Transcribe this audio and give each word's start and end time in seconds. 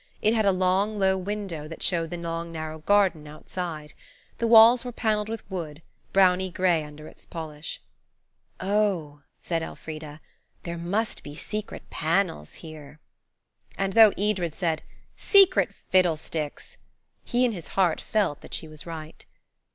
It 0.19 0.33
had 0.33 0.47
a 0.47 0.51
long, 0.51 0.97
low 0.97 1.15
window 1.15 1.67
that 1.67 1.83
showed 1.83 2.09
the 2.09 2.17
long, 2.17 2.51
narrow 2.51 2.79
garden 2.79 3.27
outside. 3.27 3.93
The 4.39 4.47
walls 4.47 4.83
were 4.83 4.91
panelled 4.91 5.29
with 5.29 5.47
wood, 5.47 5.83
browny 6.11 6.49
grey 6.49 6.83
under 6.83 7.07
its 7.07 7.23
polish. 7.27 7.79
"THE 8.59 8.65
CHILDREN 8.65 8.79
WENT 8.79 8.81
IN 8.81 8.95
THE 8.95 8.95
CARRIER'S 8.95 9.09
CART." 9.19 9.21
"Oh," 9.21 9.27
said 9.43 9.61
Elfrida, 9.61 10.21
"there 10.63 10.77
must 10.79 11.21
be 11.21 11.35
secret 11.35 11.87
panels 11.91 12.53
here." 12.55 12.99
And 13.77 13.93
though 13.93 14.11
Edred 14.17 14.55
said, 14.55 14.81
"Secret 15.15 15.69
fiddlesticks!" 15.89 16.77
he 17.23 17.45
in 17.45 17.51
his 17.51 17.67
heart 17.77 18.01
felt 18.01 18.41
that 18.41 18.55
she 18.55 18.67
was 18.67 18.87
right. 18.87 19.23